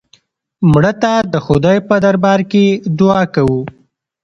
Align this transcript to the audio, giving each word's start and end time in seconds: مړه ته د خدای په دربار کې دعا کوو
مړه 0.71 0.93
ته 1.01 1.13
د 1.33 1.35
خدای 1.45 1.77
په 1.87 1.95
دربار 2.05 2.39
کې 2.51 2.65
دعا 2.99 3.23
کوو 3.35 3.61